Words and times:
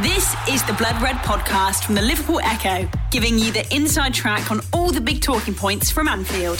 This 0.00 0.34
is 0.48 0.64
the 0.64 0.72
Blood 0.72 1.00
Red 1.02 1.16
podcast 1.16 1.84
from 1.84 1.94
the 1.94 2.02
Liverpool 2.02 2.40
Echo, 2.42 2.88
giving 3.10 3.38
you 3.38 3.52
the 3.52 3.66
inside 3.72 4.14
track 4.14 4.50
on 4.50 4.60
all 4.72 4.90
the 4.90 5.02
big 5.02 5.20
talking 5.20 5.54
points 5.54 5.90
from 5.90 6.08
Anfield. 6.08 6.58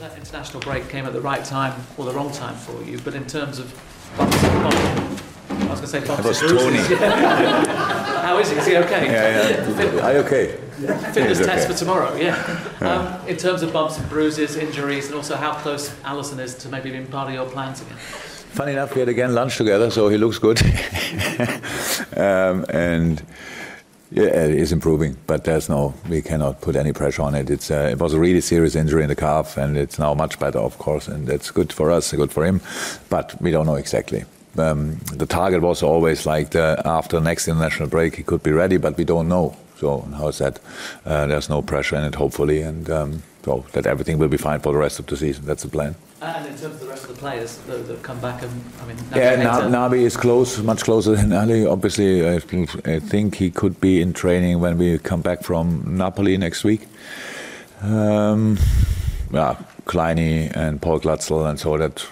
That 0.00 0.16
international 0.18 0.60
break 0.60 0.88
came 0.90 1.06
at 1.06 1.14
the 1.14 1.20
right 1.20 1.42
time 1.42 1.80
or 1.96 2.04
the 2.04 2.12
wrong 2.12 2.30
time 2.30 2.54
for 2.56 2.82
you, 2.84 2.98
but 2.98 3.14
in 3.14 3.26
terms 3.26 3.58
of 3.58 3.72
bumps 4.18 4.44
and 4.44 4.62
bumps, 4.62 5.22
I 5.48 5.54
was 5.54 5.80
going 5.80 5.80
to 5.80 5.86
say 5.86 6.06
bumps 6.06 6.24
was 6.24 6.42
and 6.42 6.50
bruises. 6.50 6.88
Tony. 6.88 6.98
How 7.06 8.38
is 8.38 8.50
he? 8.50 8.56
Is 8.58 8.66
he 8.66 8.76
okay? 8.76 9.06
Yeah, 9.06 9.80
yeah. 9.80 10.00
Are 10.04 10.12
you 10.12 10.18
okay? 10.18 10.58
Fitness 11.14 11.38
He's 11.38 11.46
test 11.46 11.64
okay. 11.64 11.72
for 11.72 11.78
tomorrow, 11.78 12.14
yeah. 12.16 12.60
Um, 12.80 13.26
in 13.26 13.38
terms 13.38 13.62
of 13.62 13.72
bumps 13.72 13.98
and 13.98 14.08
bruises, 14.10 14.56
injuries, 14.56 15.06
and 15.06 15.14
also 15.14 15.36
how 15.36 15.54
close 15.54 15.88
Alisson 16.00 16.38
is 16.38 16.54
to 16.56 16.68
maybe 16.68 16.90
being 16.90 17.06
part 17.06 17.28
of 17.28 17.34
your 17.34 17.48
plans 17.48 17.80
again. 17.80 17.96
Funny 18.56 18.72
enough, 18.72 18.94
we 18.94 19.00
had 19.00 19.10
again 19.10 19.34
lunch 19.34 19.58
together, 19.58 19.90
so 19.90 20.08
he 20.08 20.16
looks 20.16 20.38
good. 20.38 20.58
um, 22.16 22.64
and 22.70 23.22
yeah, 24.10 24.24
it 24.24 24.54
is 24.54 24.72
improving, 24.72 25.14
but 25.26 25.44
there's 25.44 25.68
no, 25.68 25.92
we 26.08 26.22
cannot 26.22 26.62
put 26.62 26.74
any 26.74 26.94
pressure 26.94 27.20
on 27.20 27.34
it. 27.34 27.50
It's 27.50 27.70
uh, 27.70 27.90
it 27.92 27.98
was 27.98 28.14
a 28.14 28.18
really 28.18 28.40
serious 28.40 28.74
injury 28.74 29.02
in 29.02 29.10
the 29.10 29.14
calf, 29.14 29.58
and 29.58 29.76
it's 29.76 29.98
now 29.98 30.14
much 30.14 30.38
better, 30.38 30.58
of 30.58 30.78
course, 30.78 31.06
and 31.06 31.26
that's 31.26 31.50
good 31.50 31.70
for 31.70 31.90
us, 31.90 32.10
good 32.12 32.32
for 32.32 32.46
him, 32.46 32.62
but 33.10 33.38
we 33.42 33.50
don't 33.50 33.66
know 33.66 33.74
exactly. 33.74 34.24
Um, 34.56 35.00
the 35.12 35.26
target 35.26 35.60
was 35.60 35.82
always 35.82 36.24
like 36.24 36.52
the, 36.52 36.80
after 36.86 37.20
next 37.20 37.48
international 37.48 37.90
break 37.90 38.16
he 38.16 38.22
could 38.22 38.42
be 38.42 38.52
ready, 38.52 38.78
but 38.78 38.96
we 38.96 39.04
don't 39.04 39.28
know. 39.28 39.54
So 39.76 40.00
how's 40.16 40.38
that? 40.38 40.60
Uh, 41.04 41.26
there's 41.26 41.50
no 41.50 41.60
pressure 41.60 41.96
in 41.96 42.04
it, 42.04 42.14
hopefully, 42.14 42.62
and 42.62 42.88
um, 42.88 43.22
so 43.44 43.66
that 43.72 43.84
everything 43.84 44.16
will 44.16 44.28
be 44.28 44.38
fine 44.38 44.60
for 44.60 44.72
the 44.72 44.78
rest 44.78 44.98
of 44.98 45.04
the 45.04 45.16
season. 45.18 45.44
That's 45.44 45.64
the 45.64 45.68
plan. 45.68 45.94
And 46.22 46.46
in 46.46 46.52
terms 46.52 46.64
of 46.64 46.80
the 46.80 46.86
rest 46.86 47.02
of 47.04 47.08
the 47.14 47.20
players 47.20 47.58
that 47.66 47.86
that 47.86 47.92
have 47.92 48.02
come 48.02 48.18
back, 48.20 48.42
and 48.42 48.50
I 48.82 48.86
mean, 48.86 48.96
Yeah, 49.14 49.36
Navigator- 49.36 49.68
Na- 49.68 49.88
Naby 49.88 50.00
is 50.02 50.16
close, 50.16 50.58
much 50.62 50.82
closer 50.84 51.14
than 51.14 51.32
Ali. 51.32 51.66
Obviously, 51.66 52.26
I 52.28 52.38
think, 52.38 52.88
I 52.88 53.00
think 53.00 53.34
he 53.34 53.50
could 53.50 53.80
be 53.80 54.00
in 54.00 54.12
training 54.14 54.60
when 54.60 54.78
we 54.78 54.98
come 54.98 55.20
back 55.20 55.42
from 55.42 55.82
Napoli 55.86 56.38
next 56.38 56.64
week. 56.64 56.88
Um, 57.82 58.56
yeah, 59.30 59.56
Kleiny 59.84 60.50
and 60.56 60.80
Paul 60.80 61.00
Glatzel, 61.00 61.46
and 61.48 61.60
so 61.60 61.76
that 61.76 62.06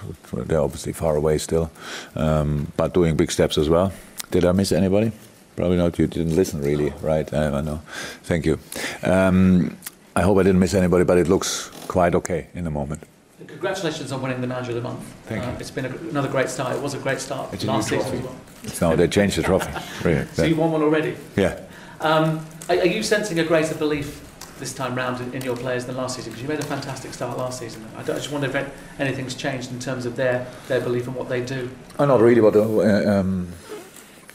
they're 0.49 0.61
obviously 0.61 0.93
far 0.93 1.17
away 1.17 1.39
still, 1.39 1.71
um, 2.15 2.71
but 2.77 2.93
doing 2.93 3.17
big 3.17 3.31
steps 3.31 3.57
as 3.57 3.69
well. 3.71 3.91
Did 4.31 4.45
I 4.45 4.53
miss 4.53 4.71
anybody? 4.73 5.13
Probably 5.57 5.77
not. 5.79 5.99
You 5.99 6.07
didn't 6.09 6.37
listen, 6.37 6.61
really, 6.61 6.93
right? 7.01 7.33
I, 7.33 7.47
I 7.47 7.61
know. 7.63 7.81
Thank 8.25 8.45
you. 8.45 8.59
Um, 9.03 9.77
I 10.15 10.21
hope 10.23 10.37
I 10.39 10.43
didn't 10.43 10.59
miss 10.61 10.75
anybody, 10.75 11.05
but 11.05 11.17
it 11.17 11.29
looks 11.29 11.71
quite 11.89 12.15
okay 12.15 12.49
in 12.55 12.65
the 12.65 12.71
moment. 12.71 13.03
Congratulations 13.47 14.13
on 14.13 14.23
winning 14.23 14.41
the 14.41 14.47
Manager 14.47 14.71
of 14.71 14.77
the 14.77 14.83
Month. 14.83 15.05
Thank 15.27 15.45
Uh, 15.45 15.51
you. 15.51 15.57
It's 15.61 15.71
been 15.71 15.85
a, 15.87 15.89
another 15.89 16.29
great 16.29 16.49
start. 16.49 16.75
It 16.77 16.83
was 16.83 16.95
a 16.95 16.99
great 16.99 17.21
start 17.21 17.53
It's 17.53 17.65
a 17.65 17.67
last 17.67 17.91
new 17.91 17.99
season 17.99 18.21
trophy. 18.23 18.35
as 18.67 18.81
well. 18.81 18.91
No, 18.91 18.97
they 18.97 19.09
changed 19.09 19.37
the 19.37 19.43
trophy. 19.43 19.71
Really. 20.05 20.27
So 20.33 20.45
you 20.45 20.57
won 20.57 20.73
one 20.73 20.83
already. 20.83 21.17
Yeah. 21.37 21.61
Um, 22.01 22.45
are, 22.69 22.77
are 22.79 22.87
you 22.87 23.03
sensing 23.03 23.39
a 23.41 23.45
greater 23.45 23.75
belief 23.75 24.21
this 24.59 24.73
time 24.73 24.95
round 24.95 25.21
in, 25.21 25.35
in 25.35 25.43
your 25.43 25.57
players 25.57 25.85
than 25.87 25.97
last 25.97 26.17
season? 26.17 26.33
Because 26.33 26.43
you 26.43 26.49
made 26.49 26.61
a 26.61 26.65
fantastic 26.67 27.13
start 27.13 27.37
last 27.39 27.59
season. 27.59 27.85
I, 27.97 28.03
don't- 28.03 28.17
I 28.17 28.19
just 28.19 28.31
wonder 28.33 28.49
if 28.49 28.73
anything's 28.99 29.35
changed 29.35 29.71
in 29.73 29.79
terms 29.79 30.07
of 30.07 30.17
their, 30.17 30.47
their 30.69 30.81
belief 30.81 31.07
in 31.07 31.15
what 31.15 31.29
they 31.29 31.43
do. 31.43 31.71
Oh, 31.99 32.05
not 32.07 32.21
really. 32.21 32.41
But 32.41 32.57
uh, 32.57 33.11
um, 33.21 33.49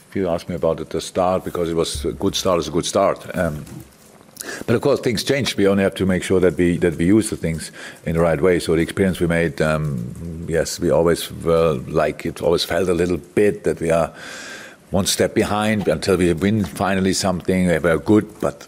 if 0.08 0.16
you 0.16 0.28
ask 0.28 0.48
me 0.48 0.54
about 0.56 0.80
it, 0.80 0.90
the 0.90 1.00
start, 1.00 1.44
because 1.44 1.68
it 1.70 1.74
was 1.74 2.04
a 2.04 2.12
good 2.12 2.34
start, 2.34 2.58
is 2.60 2.68
a 2.68 2.72
good 2.72 2.86
start. 2.86 3.18
Um, 3.36 3.64
but 4.66 4.74
of 4.74 4.80
course, 4.80 5.00
things 5.00 5.22
change. 5.22 5.56
We 5.56 5.66
only 5.66 5.82
have 5.82 5.94
to 5.96 6.06
make 6.06 6.22
sure 6.22 6.40
that 6.40 6.56
we 6.56 6.78
that 6.78 6.96
we 6.96 7.06
use 7.06 7.30
the 7.30 7.36
things 7.36 7.72
in 8.06 8.14
the 8.14 8.20
right 8.20 8.40
way. 8.40 8.58
So 8.58 8.74
the 8.74 8.82
experience 8.82 9.20
we 9.20 9.26
made, 9.26 9.60
um, 9.60 10.46
yes, 10.48 10.80
we 10.80 10.90
always 10.90 11.30
were 11.32 11.74
like 11.86 12.24
it. 12.24 12.42
Always 12.42 12.64
felt 12.64 12.88
a 12.88 12.94
little 12.94 13.18
bit 13.18 13.64
that 13.64 13.80
we 13.80 13.90
are 13.90 14.12
one 14.90 15.06
step 15.06 15.34
behind 15.34 15.88
until 15.88 16.16
we 16.16 16.32
win 16.32 16.64
finally 16.64 17.12
something. 17.12 17.68
We 17.68 17.78
were 17.78 17.98
good, 17.98 18.26
but 18.40 18.66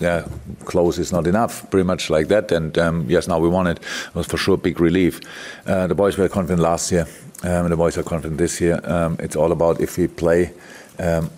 yeah, 0.00 0.26
close 0.64 0.98
is 0.98 1.12
not 1.12 1.26
enough. 1.26 1.68
Pretty 1.70 1.84
much 1.84 2.10
like 2.10 2.28
that. 2.28 2.52
And 2.52 2.76
um, 2.78 3.06
yes, 3.08 3.28
now 3.28 3.38
we 3.38 3.48
won 3.48 3.66
it. 3.66 3.78
It 3.78 4.14
was 4.14 4.26
for 4.26 4.38
sure 4.38 4.54
a 4.54 4.58
big 4.58 4.80
relief. 4.80 5.20
Uh, 5.66 5.86
the 5.86 5.94
boys 5.94 6.16
were 6.16 6.28
confident 6.28 6.60
last 6.60 6.90
year. 6.92 7.06
Um, 7.42 7.68
the 7.68 7.76
boys 7.76 7.98
are 7.98 8.02
confident 8.02 8.38
this 8.38 8.60
year. 8.60 8.80
Um, 8.84 9.16
it's 9.18 9.36
all 9.36 9.52
about 9.52 9.80
if 9.80 9.98
we 9.98 10.06
play 10.06 10.52
um, 10.98 11.30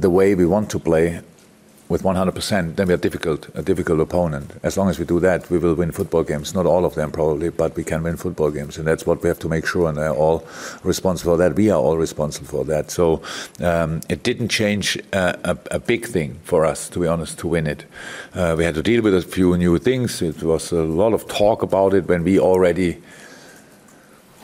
the 0.00 0.10
way 0.10 0.34
we 0.34 0.46
want 0.46 0.70
to 0.70 0.78
play 0.78 1.20
with 1.88 2.02
100%, 2.02 2.76
then 2.76 2.86
we 2.86 2.94
are 2.94 2.98
difficult, 2.98 3.48
a 3.54 3.62
difficult 3.62 4.00
opponent. 4.00 4.52
As 4.62 4.76
long 4.76 4.90
as 4.90 4.98
we 4.98 5.06
do 5.06 5.20
that, 5.20 5.48
we 5.48 5.58
will 5.58 5.74
win 5.74 5.90
football 5.90 6.22
games. 6.22 6.54
Not 6.54 6.66
all 6.66 6.84
of 6.84 6.94
them 6.94 7.10
probably, 7.10 7.48
but 7.48 7.74
we 7.76 7.84
can 7.84 8.02
win 8.02 8.16
football 8.16 8.50
games, 8.50 8.76
and 8.76 8.86
that's 8.86 9.06
what 9.06 9.22
we 9.22 9.28
have 9.28 9.38
to 9.38 9.48
make 9.48 9.66
sure. 9.66 9.88
And 9.88 9.96
they're 9.96 10.12
all 10.12 10.46
responsible 10.84 11.32
for 11.32 11.38
that. 11.38 11.54
We 11.54 11.70
are 11.70 11.80
all 11.80 11.96
responsible 11.96 12.48
for 12.48 12.64
that. 12.66 12.90
So 12.90 13.22
um, 13.60 14.02
it 14.10 14.22
didn't 14.22 14.48
change 14.48 14.98
uh, 15.14 15.34
a, 15.44 15.56
a 15.70 15.78
big 15.78 16.04
thing 16.04 16.38
for 16.44 16.66
us, 16.66 16.90
to 16.90 17.00
be 17.00 17.06
honest, 17.06 17.38
to 17.38 17.48
win 17.48 17.66
it. 17.66 17.84
Uh, 18.34 18.54
we 18.58 18.64
had 18.64 18.74
to 18.74 18.82
deal 18.82 19.02
with 19.02 19.14
a 19.14 19.22
few 19.22 19.56
new 19.56 19.78
things. 19.78 20.20
It 20.20 20.42
was 20.42 20.72
a 20.72 20.82
lot 20.82 21.14
of 21.14 21.26
talk 21.26 21.62
about 21.62 21.94
it 21.94 22.06
when 22.06 22.22
we 22.22 22.38
already 22.38 22.98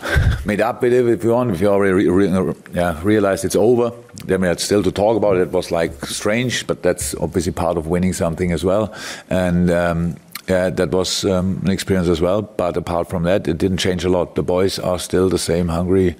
made 0.45 0.61
up 0.61 0.83
with 0.83 0.93
it 0.93 1.07
if 1.07 1.25
you 1.25 1.31
want. 1.31 1.51
If 1.53 1.61
you 1.61 1.69
already 1.69 1.93
re- 1.93 2.29
re- 2.29 2.55
yeah, 2.73 3.01
realized 3.03 3.45
it's 3.45 3.57
over, 3.57 3.93
then 4.25 4.41
we 4.41 4.49
had 4.49 4.61
still 4.61 4.83
to 4.83 4.93
talk 4.93 5.17
about 5.17 5.37
it. 5.37 5.43
It 5.43 5.53
was 5.53 5.71
like 5.71 6.05
strange, 6.07 6.67
but 6.67 6.83
that's 6.83 7.15
obviously 7.17 7.53
part 7.53 7.77
of 7.77 7.87
winning 7.87 8.13
something 8.13 8.53
as 8.53 8.65
well. 8.65 8.95
And 9.31 9.71
um, 9.71 10.17
yeah, 10.49 10.71
that 10.71 10.91
was 10.91 11.25
um, 11.25 11.61
an 11.65 11.71
experience 11.71 12.09
as 12.09 12.21
well. 12.21 12.43
But 12.43 12.77
apart 12.77 13.09
from 13.09 13.23
that, 13.25 13.49
it 13.49 13.59
didn't 13.59 13.79
change 13.79 14.05
a 14.05 14.11
lot. 14.11 14.35
The 14.35 14.43
boys 14.43 14.79
are 14.79 14.99
still 14.99 15.29
the 15.29 15.39
same 15.39 15.69
hungry 15.69 16.17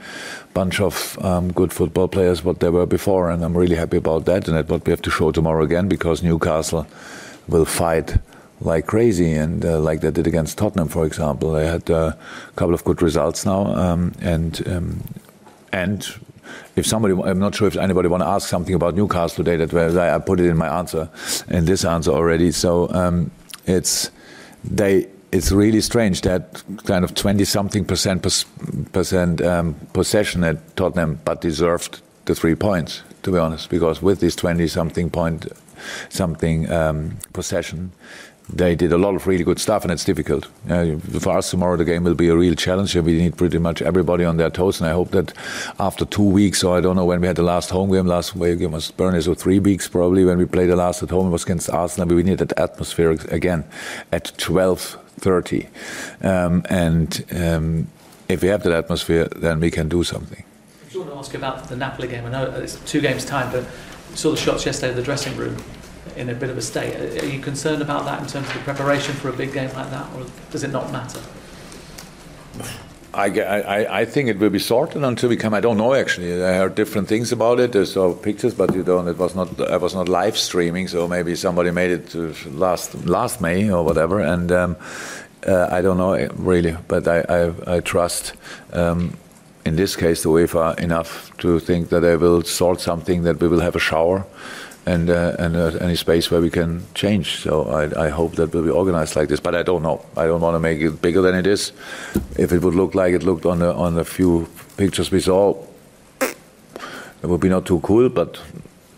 bunch 0.55 0.81
of 0.81 1.19
um, 1.23 1.53
good 1.53 1.73
football 1.73 2.09
players 2.09 2.45
what 2.45 2.61
they 2.61 2.71
were 2.71 2.87
before, 2.87 3.29
and 3.31 3.45
I'm 3.45 3.57
really 3.57 3.77
happy 3.77 3.97
about 3.97 4.25
that. 4.27 4.49
And 4.49 4.57
that's 4.57 4.69
what 4.69 4.87
we 4.87 4.91
have 4.91 5.03
to 5.03 5.11
show 5.11 5.33
tomorrow 5.33 5.65
again 5.65 5.89
because 5.89 6.23
Newcastle 6.23 6.87
will 7.49 7.65
fight 7.65 8.17
like 8.61 8.87
crazy, 8.87 9.33
and 9.33 9.65
uh, 9.65 9.81
like 9.81 10.01
they 10.01 10.11
did 10.11 10.27
against 10.27 10.59
Tottenham, 10.59 10.89
for 10.89 11.07
example. 11.07 11.53
They 11.53 11.67
had 11.67 11.91
uh, 11.91 12.13
a 12.49 12.53
couple 12.57 12.75
of 12.75 12.85
good 12.85 13.03
results 13.03 13.45
now, 13.45 13.67
um, 13.75 14.13
and 14.21 14.67
um, 14.69 15.03
and 15.73 16.07
if 16.77 16.87
somebody, 16.87 17.15
I'm 17.15 17.39
not 17.39 17.55
sure 17.55 17.69
if 17.69 17.77
anybody 17.77 18.09
want 18.09 18.23
to 18.23 18.29
ask 18.29 18.49
something 18.49 18.75
about 18.75 18.95
Newcastle 18.95 19.45
today. 19.45 19.65
That 19.65 19.97
I 19.99 20.19
put 20.19 20.41
it 20.41 20.47
in 20.47 20.57
my 20.57 20.69
answer, 20.69 21.09
in 21.49 21.65
this 21.65 21.85
answer 21.85 22.11
already. 22.11 22.53
So 22.53 22.91
um, 22.91 23.31
it's 23.67 24.11
they. 24.65 25.09
It's 25.33 25.51
really 25.51 25.81
strange 25.81 26.21
that 26.21 26.63
kind 26.85 27.05
of 27.05 27.13
20 27.17 27.45
something 27.45 27.85
percent 27.85 28.23
percent 28.93 29.43
um, 29.43 29.75
possession 29.93 30.45
at 30.45 30.77
Tottenham, 30.77 31.19
but 31.25 31.41
deserved 31.41 32.03
the 32.27 32.37
three 32.37 32.55
points. 32.55 33.03
To 33.25 33.33
be 33.33 33.39
honest, 33.39 33.69
because 33.69 34.01
with 34.01 34.21
this 34.21 34.37
20 34.37 34.69
something 34.69 35.11
point 35.11 35.49
something 36.09 36.71
um, 36.71 37.17
possession, 37.33 37.91
they 38.49 38.75
did 38.75 38.93
a 38.93 38.99
lot 38.99 39.15
of 39.15 39.27
really 39.27 39.45
good 39.45 39.59
stuff, 39.59 39.85
and 39.85 39.93
it's 39.93 40.05
difficult. 40.05 40.49
Uh, 40.69 40.97
for 41.19 41.39
us, 41.39 41.51
tomorrow 41.51 41.77
the 41.77 41.85
game 41.85 42.05
will 42.05 42.15
be 42.15 42.29
a 42.29 42.37
real 42.37 42.55
challenge. 42.55 42.95
and 42.95 43.07
We 43.07 43.17
need 43.17 43.37
pretty 43.37 43.59
much 43.59 43.81
everybody 43.81 44.25
on 44.25 44.37
their 44.37 44.51
toes, 44.51 44.81
and 44.81 44.89
I 44.89 44.93
hope 44.93 45.13
that 45.13 45.33
after 45.81 46.05
two 46.05 46.29
weeks, 46.29 46.63
or 46.63 46.77
I 46.77 46.81
don't 46.81 46.97
know 46.97 47.07
when 47.07 47.21
we 47.21 47.27
had 47.27 47.37
the 47.37 47.43
last 47.43 47.71
home 47.71 47.91
game, 47.91 48.07
last 48.07 48.35
away 48.35 48.55
game 48.57 48.73
was 48.73 48.91
Burnley, 48.91 49.23
so 49.23 49.35
three 49.35 49.59
weeks 49.59 49.89
probably 49.89 50.25
when 50.25 50.39
we 50.39 50.45
played 50.45 50.69
the 50.69 50.77
last 50.77 51.03
at 51.03 51.11
home 51.11 51.29
it 51.29 51.31
was 51.31 51.45
against 51.45 51.71
Arsenal. 51.71 52.15
We 52.15 52.23
need 52.23 52.39
that 52.39 52.59
atmosphere 52.59 53.13
again 53.31 53.65
at 54.13 54.37
12:30, 54.37 55.69
um, 56.23 56.65
and 56.69 57.25
um, 57.35 57.89
if 58.29 58.43
we 58.43 58.49
have 58.49 58.63
that 58.65 58.73
atmosphere, 58.73 59.27
then 59.37 59.61
we 59.61 59.71
can 59.71 59.89
do 59.89 60.05
something. 60.05 60.45
I 60.83 60.85
just 60.85 60.97
want 60.99 61.11
to 61.11 61.17
ask 61.17 61.35
about 61.35 61.69
the 61.69 61.77
Napoli 61.77 62.09
game. 62.09 62.27
I 62.27 62.31
know 62.31 62.45
it's 62.51 62.77
two 62.85 63.01
games' 63.01 63.25
time, 63.25 63.51
but 63.51 63.65
saw 64.15 64.31
the 64.31 64.37
shots 64.37 64.67
yesterday 64.67 64.91
in 64.91 64.97
the 64.97 65.03
dressing 65.03 65.35
room 65.37 65.57
in 66.17 66.29
a 66.31 66.35
bit 66.35 66.51
of 66.51 66.59
a 66.59 66.63
state. 66.63 67.23
Are 67.23 67.27
you 67.27 67.41
concerned 67.41 67.83
about 67.83 68.05
that 68.05 68.21
in 68.21 68.27
terms 68.27 68.49
of 68.49 68.55
the 68.55 68.61
preparation 68.61 69.15
for 69.15 69.29
a 69.29 69.33
big 69.33 69.53
game 69.53 69.73
like 69.75 69.91
that, 69.91 70.13
or 70.15 70.27
does 70.51 70.65
it 70.65 70.71
not 70.71 70.91
matter? 70.93 71.21
I, 73.15 73.29
I, 73.41 74.01
I 74.01 74.05
think 74.05 74.29
it 74.29 74.39
will 74.39 74.51
be 74.51 74.59
sorted 74.59 75.05
until 75.05 75.29
we 75.29 75.37
come. 75.37 75.55
I 75.55 75.61
don't 75.61 75.77
know 75.77 75.95
actually. 75.95 76.33
I 76.43 76.55
heard 76.55 76.75
different 76.75 77.09
things 77.09 77.31
about 77.31 77.61
it. 77.61 77.77
I 77.77 77.85
saw 77.85 78.13
pictures, 78.13 78.55
but 78.55 78.75
you 78.75 78.83
don't. 78.83 79.07
It 79.07 79.19
was 79.19 79.35
not. 79.35 79.61
I 79.61 79.77
was 79.77 79.95
not 79.95 80.09
live 80.09 80.37
streaming, 80.37 80.89
so 80.89 81.07
maybe 81.07 81.37
somebody 81.37 81.71
made 81.71 81.93
it 81.93 82.15
last 82.47 82.95
last 83.07 83.41
May 83.41 83.71
or 83.71 83.85
whatever. 83.85 84.21
And 84.21 84.51
um, 84.51 84.77
uh, 85.47 85.69
I 85.71 85.81
don't 85.81 85.97
know 85.97 86.29
really, 86.35 86.77
but 86.89 87.07
I 87.07 87.21
I, 87.21 87.77
I 87.77 87.81
trust. 87.81 88.33
Um, 88.73 89.17
in 89.65 89.77
this 89.77 89.97
case, 89.97 90.23
the 90.23 90.29
UEFA 90.29 90.79
enough 90.79 91.35
to 91.39 91.59
think 91.59 91.89
that 91.89 92.01
they 92.01 92.17
will 92.17 92.43
sort 92.43 92.81
something, 92.81 93.23
that 93.23 93.41
we 93.41 93.49
will 93.49 93.61
have 93.61 93.75
a 93.75 93.79
shower, 93.81 94.27
and 94.87 95.11
uh, 95.11 95.37
and 95.39 95.57
uh, 95.57 95.79
any 95.81 95.97
space 95.97 96.31
where 96.31 96.41
we 96.41 96.51
can 96.51 96.83
change. 96.95 97.41
So 97.41 97.65
I, 97.65 98.07
I 98.07 98.09
hope 98.11 98.37
that 98.37 98.53
will 98.53 98.63
be 98.63 98.71
organized 98.71 99.17
like 99.17 99.29
this. 99.29 99.41
But 99.41 99.55
I 99.55 99.63
don't 99.63 99.83
know. 99.83 100.05
I 100.17 100.27
don't 100.27 100.41
want 100.41 100.55
to 100.55 100.61
make 100.61 100.81
it 100.81 101.01
bigger 101.01 101.23
than 101.23 101.35
it 101.35 101.47
is. 101.47 101.73
If 102.37 102.53
it 102.53 102.63
would 102.63 102.75
look 102.75 102.95
like 102.95 103.15
it 103.15 103.23
looked 103.23 103.47
on 103.47 103.59
the 103.59 103.73
on 103.75 103.95
the 103.95 104.05
few 104.05 104.49
pictures 104.77 105.11
we 105.11 105.21
saw, 105.21 105.55
it 106.21 106.37
would 107.27 107.41
be 107.41 107.49
not 107.49 107.67
too 107.67 107.81
cool. 107.81 108.09
But 108.09 108.41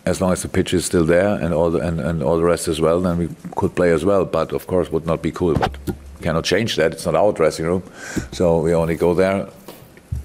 as 0.05 0.21
long 0.21 0.31
as 0.31 0.41
the 0.41 0.49
pitch 0.49 0.73
is 0.73 0.85
still 0.85 1.05
there 1.05 1.35
and 1.35 1.53
all 1.53 1.71
the 1.71 1.79
and, 1.79 1.99
and 1.99 2.23
all 2.23 2.37
the 2.37 2.43
rest 2.45 2.67
as 2.67 2.81
well, 2.81 2.99
then 3.01 3.17
we 3.17 3.29
could 3.55 3.75
play 3.75 3.91
as 3.91 4.03
well. 4.03 4.25
But 4.25 4.51
of 4.51 4.67
course, 4.67 4.91
would 4.91 5.05
not 5.05 5.21
be 5.21 5.31
cool. 5.31 5.53
But 5.53 5.77
we 5.87 6.23
cannot 6.23 6.43
change 6.43 6.75
that. 6.75 6.91
It's 6.91 7.05
not 7.05 7.15
our 7.15 7.31
dressing 7.31 7.65
room, 7.65 7.83
so 8.31 8.59
we 8.59 8.73
only 8.73 8.95
go 8.95 9.13
there 9.13 9.47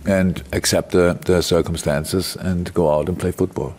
and 0.04 0.42
accept 0.52 0.90
the, 0.90 1.16
the 1.26 1.40
circumstances 1.42 2.36
and 2.36 2.74
go 2.74 2.92
out 2.92 3.08
and 3.08 3.18
play 3.18 3.30
football. 3.30 3.74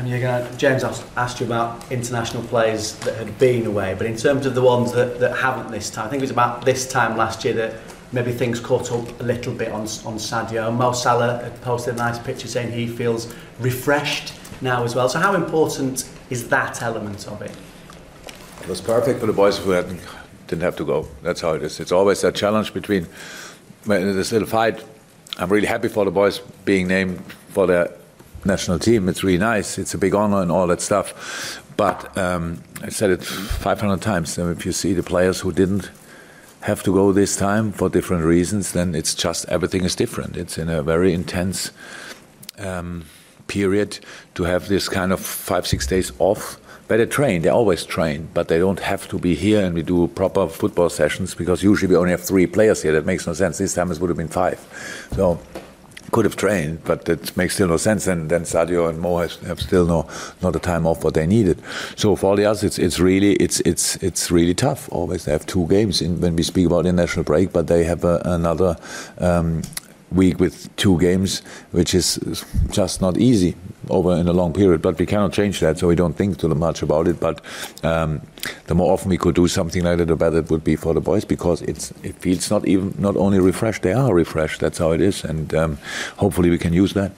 And 0.00 0.08
you're 0.08 0.18
to, 0.18 0.48
James 0.56 0.82
asked 0.82 1.40
you 1.40 1.46
about 1.46 1.92
international 1.92 2.42
players 2.44 2.94
that 3.00 3.18
had 3.18 3.38
been 3.38 3.66
away, 3.66 3.94
but 3.98 4.06
in 4.06 4.16
terms 4.16 4.46
of 4.46 4.54
the 4.54 4.62
ones 4.62 4.92
that, 4.92 5.20
that 5.20 5.36
haven't 5.36 5.70
this 5.70 5.90
time, 5.90 6.06
I 6.06 6.08
think 6.08 6.20
it 6.20 6.24
was 6.24 6.30
about 6.30 6.64
this 6.64 6.90
time 6.90 7.18
last 7.18 7.44
year 7.44 7.52
that 7.52 7.74
maybe 8.10 8.32
things 8.32 8.60
caught 8.60 8.90
up 8.92 9.20
a 9.20 9.22
little 9.22 9.52
bit 9.52 9.68
on, 9.68 9.82
on 9.82 10.16
Sadio. 10.16 10.74
Mo 10.74 10.92
Salah 10.92 11.42
had 11.44 11.60
posted 11.60 11.96
a 11.96 11.96
nice 11.98 12.18
picture 12.18 12.48
saying 12.48 12.72
he 12.72 12.86
feels 12.86 13.34
refreshed 13.58 14.32
now 14.62 14.84
as 14.84 14.94
well. 14.94 15.06
So 15.10 15.18
how 15.18 15.34
important 15.34 16.08
is 16.30 16.48
that 16.48 16.80
element 16.80 17.28
of 17.28 17.42
it? 17.42 17.52
It 18.62 18.68
was 18.68 18.80
perfect 18.80 19.20
for 19.20 19.26
the 19.26 19.34
boys 19.34 19.58
who 19.58 19.72
hadn't, 19.72 20.00
didn't 20.46 20.62
have 20.62 20.76
to 20.76 20.84
go. 20.86 21.08
That's 21.22 21.42
how 21.42 21.52
it 21.52 21.62
is. 21.62 21.78
It's 21.78 21.92
always 21.92 22.22
that 22.22 22.34
challenge 22.34 22.72
between 22.72 23.06
this 23.84 24.32
little 24.32 24.48
fight. 24.48 24.82
I'm 25.36 25.50
really 25.50 25.66
happy 25.66 25.88
for 25.88 26.06
the 26.06 26.10
boys 26.10 26.38
being 26.64 26.88
named 26.88 27.22
for 27.50 27.66
their 27.66 27.99
national 28.44 28.78
team. 28.78 29.08
It's 29.08 29.22
really 29.22 29.38
nice. 29.38 29.78
It's 29.78 29.94
a 29.94 29.98
big 29.98 30.14
honor 30.14 30.42
and 30.42 30.50
all 30.50 30.66
that 30.68 30.80
stuff. 30.80 31.62
But 31.76 32.16
um, 32.18 32.62
I 32.82 32.88
said 32.90 33.10
it 33.10 33.24
500 33.24 34.00
times. 34.00 34.36
If 34.38 34.66
you 34.66 34.72
see 34.72 34.92
the 34.92 35.02
players 35.02 35.40
who 35.40 35.52
didn't 35.52 35.90
have 36.62 36.82
to 36.82 36.92
go 36.92 37.12
this 37.12 37.36
time 37.36 37.72
for 37.72 37.88
different 37.88 38.24
reasons, 38.24 38.72
then 38.72 38.94
it's 38.94 39.14
just 39.14 39.48
everything 39.48 39.84
is 39.84 39.96
different. 39.96 40.36
It's 40.36 40.58
in 40.58 40.68
a 40.68 40.82
very 40.82 41.14
intense 41.14 41.70
um, 42.58 43.04
period 43.46 43.98
to 44.34 44.44
have 44.44 44.68
this 44.68 44.88
kind 44.88 45.12
of 45.12 45.20
five, 45.20 45.66
six 45.66 45.86
days 45.86 46.12
off. 46.18 46.58
But 46.86 46.96
they 46.96 47.06
train, 47.06 47.42
they 47.42 47.48
always 47.48 47.84
train, 47.84 48.28
but 48.34 48.48
they 48.48 48.58
don't 48.58 48.80
have 48.80 49.08
to 49.08 49.18
be 49.18 49.36
here 49.36 49.64
and 49.64 49.74
we 49.74 49.82
do 49.82 50.08
proper 50.08 50.48
football 50.48 50.90
sessions 50.90 51.36
because 51.36 51.62
usually 51.62 51.88
we 51.88 51.96
only 51.96 52.10
have 52.10 52.20
three 52.20 52.48
players 52.48 52.82
here. 52.82 52.92
That 52.92 53.06
makes 53.06 53.28
no 53.28 53.32
sense. 53.32 53.58
This 53.58 53.74
time 53.74 53.92
it 53.92 54.00
would 54.00 54.10
have 54.10 54.16
been 54.16 54.28
five. 54.28 54.58
So 55.14 55.38
could 56.10 56.24
have 56.24 56.36
trained, 56.36 56.82
but 56.84 57.08
it 57.08 57.36
makes 57.36 57.54
still 57.54 57.68
no 57.68 57.76
sense. 57.76 58.06
And 58.06 58.30
then 58.30 58.42
Sadio 58.42 58.88
and 58.88 58.98
Mo 59.00 59.18
have, 59.18 59.34
have 59.42 59.60
still 59.60 59.86
no 59.86 60.08
not 60.42 60.52
the 60.52 60.58
time 60.58 60.86
off 60.86 61.04
what 61.04 61.14
they 61.14 61.26
needed. 61.26 61.62
So 61.96 62.16
for 62.16 62.30
all 62.30 62.36
the 62.36 62.44
others, 62.44 62.64
it's 62.64 62.78
it's 62.78 62.98
really 62.98 63.34
it's 63.34 63.60
it's 63.60 63.96
it's 63.96 64.30
really 64.30 64.54
tough. 64.54 64.88
Always 64.92 65.24
they 65.24 65.32
have 65.32 65.46
two 65.46 65.66
games 65.68 66.02
in, 66.02 66.20
when 66.20 66.36
we 66.36 66.42
speak 66.42 66.66
about 66.66 66.86
international 66.86 67.24
break, 67.24 67.52
but 67.52 67.66
they 67.66 67.84
have 67.84 68.04
a, 68.04 68.20
another 68.24 68.76
um, 69.18 69.62
week 70.12 70.40
with 70.40 70.74
two 70.76 70.98
games, 70.98 71.40
which 71.72 71.94
is 71.94 72.18
just 72.70 73.00
not 73.00 73.16
easy 73.18 73.54
over 73.88 74.14
in 74.16 74.28
a 74.28 74.32
long 74.32 74.52
period. 74.52 74.82
But 74.82 74.98
we 74.98 75.06
cannot 75.06 75.32
change 75.32 75.60
that, 75.60 75.78
so 75.78 75.88
we 75.88 75.94
don't 75.94 76.14
think 76.14 76.38
too 76.38 76.48
much 76.48 76.82
about 76.82 77.08
it. 77.08 77.20
But 77.20 77.40
um, 77.82 78.20
the 78.66 78.74
more 78.74 78.92
often 78.92 79.10
we 79.10 79.18
could 79.18 79.34
do 79.34 79.48
something 79.48 79.82
like 79.84 79.98
that, 79.98 80.06
the 80.06 80.16
better 80.16 80.38
it 80.38 80.50
would 80.50 80.64
be 80.64 80.76
for 80.76 80.94
the 80.94 81.00
boys 81.00 81.24
because 81.24 81.62
it's 81.62 81.92
it 82.02 82.16
feels 82.16 82.50
not 82.50 82.66
even 82.66 82.94
not 82.98 83.16
only 83.16 83.40
refreshed, 83.40 83.82
they 83.82 83.92
are 83.92 84.14
refreshed. 84.14 84.60
That's 84.60 84.78
how 84.78 84.92
it 84.92 85.00
is, 85.00 85.24
and 85.24 85.54
um, 85.54 85.78
hopefully 86.16 86.50
we 86.50 86.58
can 86.58 86.72
use 86.72 86.92
that. 86.94 87.12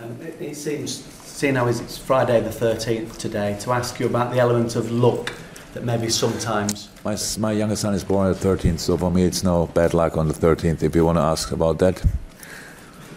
Um, 0.00 0.16
it, 0.20 0.40
it 0.40 0.56
seems, 0.56 1.04
seeing 1.24 1.54
how 1.54 1.66
it's 1.66 1.98
Friday 1.98 2.40
the 2.40 2.50
13th 2.50 3.16
today, 3.16 3.56
to 3.60 3.72
ask 3.72 3.98
you 3.98 4.06
about 4.06 4.32
the 4.32 4.38
element 4.38 4.76
of 4.76 4.90
luck 4.90 5.32
that 5.76 5.84
maybe 5.84 6.08
sometimes. 6.08 6.88
My, 7.04 7.16
my 7.38 7.52
youngest 7.52 7.82
son 7.82 7.92
is 7.92 8.02
born 8.02 8.26
on 8.26 8.32
the 8.32 8.38
13th, 8.38 8.78
so 8.78 8.96
for 8.96 9.10
me 9.10 9.24
it's 9.24 9.44
no 9.44 9.66
bad 9.66 9.92
luck 9.92 10.16
on 10.16 10.26
the 10.26 10.32
13th 10.32 10.82
if 10.82 10.96
you 10.96 11.04
want 11.04 11.18
to 11.18 11.22
ask 11.22 11.52
about 11.52 11.78
that. 11.80 12.02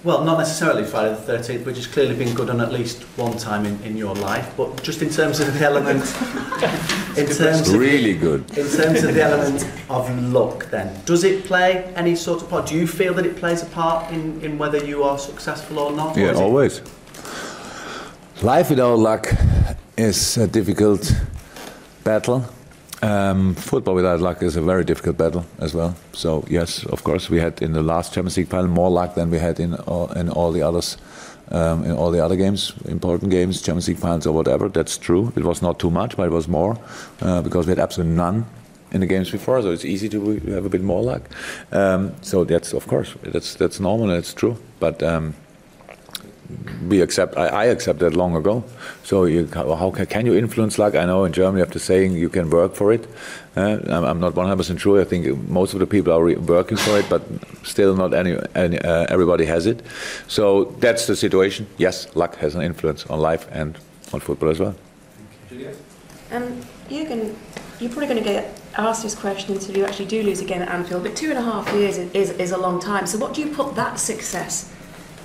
Well, 0.03 0.25
not 0.25 0.37
necessarily 0.37 0.83
Friday 0.83 1.15
the 1.15 1.33
13th, 1.33 1.65
which 1.65 1.77
has 1.77 1.87
clearly 1.87 2.15
been 2.15 2.33
good 2.33 2.49
on 2.49 2.59
at 2.59 2.73
least 2.73 3.03
one 3.17 3.37
time 3.37 3.65
in, 3.65 3.81
in 3.83 3.95
your 3.95 4.13
life, 4.15 4.53
but 4.57 4.83
just 4.83 5.01
in 5.01 5.09
terms 5.09 5.39
of 5.39 5.53
the 5.53 5.65
element. 5.65 6.03
in 7.17 7.27
terms 7.27 7.69
of, 7.69 7.79
really 7.79 8.13
good. 8.13 8.41
In 8.57 8.67
terms 8.69 9.03
of 9.03 9.13
the 9.13 9.23
element 9.23 9.65
of 9.89 10.09
luck, 10.33 10.69
then, 10.69 10.93
does 11.05 11.23
it 11.23 11.45
play 11.45 11.85
any 11.95 12.15
sort 12.15 12.41
of 12.41 12.49
part? 12.49 12.67
Do 12.67 12.75
you 12.75 12.87
feel 12.87 13.13
that 13.13 13.25
it 13.25 13.37
plays 13.37 13.63
a 13.63 13.67
part 13.67 14.11
in, 14.11 14.41
in 14.41 14.57
whether 14.57 14.83
you 14.85 15.03
are 15.03 15.17
successful 15.17 15.79
or 15.79 15.91
not? 15.93 16.17
Yeah, 16.17 16.31
or 16.31 16.43
always. 16.43 16.81
Life 18.41 18.69
without 18.69 18.99
luck 18.99 19.29
is 19.97 20.37
a 20.37 20.47
difficult 20.47 21.13
battle. 22.03 22.45
Um, 23.01 23.55
football 23.55 23.95
without 23.95 24.19
luck 24.19 24.43
is 24.43 24.57
a 24.57 24.61
very 24.61 24.83
difficult 24.83 25.17
battle 25.17 25.45
as 25.59 25.73
well. 25.73 25.95
So 26.11 26.43
yes, 26.49 26.83
of 26.85 27.03
course, 27.03 27.29
we 27.29 27.39
had 27.39 27.61
in 27.61 27.71
the 27.71 27.81
last 27.81 28.13
Champions 28.13 28.37
League 28.37 28.49
final 28.49 28.67
more 28.67 28.89
luck 28.89 29.15
than 29.15 29.29
we 29.29 29.39
had 29.39 29.59
in 29.59 29.75
all, 29.75 30.11
in 30.11 30.29
all 30.29 30.51
the 30.51 30.61
others, 30.61 30.97
um, 31.51 31.85
in 31.85 31.91
all 31.91 32.11
the 32.11 32.23
other 32.23 32.35
games, 32.35 32.73
important 32.85 33.31
games, 33.31 33.61
Champions 33.61 33.87
League 33.87 33.99
finals 33.99 34.27
or 34.27 34.33
whatever. 34.33 34.67
That's 34.67 34.97
true. 34.97 35.31
It 35.35 35.43
was 35.43 35.61
not 35.61 35.79
too 35.79 35.89
much, 35.89 36.17
but 36.17 36.23
it 36.23 36.31
was 36.31 36.47
more 36.47 36.77
uh, 37.21 37.41
because 37.41 37.67
we 37.67 37.71
had 37.71 37.79
absolutely 37.79 38.15
none 38.15 38.45
in 38.91 39.01
the 39.01 39.07
games 39.07 39.31
before. 39.31 39.61
So 39.61 39.71
it's 39.71 39.85
easy 39.85 40.09
to 40.09 40.39
have 40.51 40.65
a 40.65 40.69
bit 40.69 40.81
more 40.81 41.01
luck. 41.01 41.29
Um, 41.71 42.13
so 42.21 42.43
that's 42.43 42.73
of 42.73 42.87
course 42.87 43.15
that's 43.23 43.55
that's 43.55 43.79
normal 43.79 44.09
it's 44.11 44.33
true. 44.33 44.57
But 44.79 45.01
we 46.87 47.01
accept. 47.01 47.37
I, 47.37 47.47
I 47.47 47.65
accept 47.65 47.99
that 47.99 48.15
long 48.15 48.35
ago. 48.35 48.63
So 49.03 49.25
you, 49.25 49.47
how 49.53 49.91
can, 49.91 50.05
can, 50.05 50.25
you 50.25 50.35
influence 50.35 50.79
luck? 50.79 50.95
I 50.95 51.05
know 51.05 51.25
in 51.25 51.33
Germany, 51.33 51.61
after 51.61 51.79
saying 51.79 52.13
you 52.13 52.29
can 52.29 52.49
work 52.49 52.75
for 52.75 52.91
it. 52.91 53.07
Uh, 53.55 53.79
I'm, 53.87 54.03
I'm, 54.03 54.19
not 54.19 54.33
100% 54.33 54.79
sure. 54.79 55.01
I 55.01 55.03
think 55.03 55.25
most 55.47 55.73
of 55.73 55.79
the 55.79 55.87
people 55.87 56.13
are 56.13 56.23
working 56.39 56.77
for 56.77 56.97
it, 56.97 57.07
but 57.09 57.23
still 57.63 57.95
not 57.95 58.13
any, 58.13 58.37
any 58.55 58.79
uh, 58.79 59.05
everybody 59.09 59.45
has 59.45 59.65
it. 59.65 59.81
So 60.27 60.65
that's 60.79 61.07
the 61.07 61.15
situation. 61.15 61.67
Yes, 61.77 62.15
luck 62.15 62.35
has 62.37 62.55
an 62.55 62.61
influence 62.61 63.05
on 63.07 63.19
life 63.19 63.47
and 63.51 63.77
on 64.13 64.19
football 64.19 64.49
as 64.49 64.59
well. 64.59 64.75
Um, 66.31 66.61
Jurgen, 66.89 67.35
you're 67.79 67.89
probably 67.89 68.07
going 68.07 68.23
to 68.23 68.29
get 68.29 68.59
asked 68.77 69.03
this 69.03 69.15
question 69.15 69.53
until 69.53 69.77
you 69.77 69.85
actually 69.85 70.05
do 70.05 70.21
lose 70.23 70.41
again 70.41 70.61
at 70.61 70.69
Anfield, 70.69 71.03
but 71.03 71.15
two 71.15 71.29
and 71.29 71.37
a 71.37 71.41
half 71.41 71.71
years 71.73 71.97
is, 71.97 72.11
is, 72.13 72.31
is 72.31 72.51
a 72.51 72.57
long 72.57 72.79
time. 72.79 73.07
So 73.07 73.17
what 73.17 73.33
do 73.33 73.41
you 73.41 73.53
put 73.53 73.75
that 73.75 73.99
success 73.99 74.73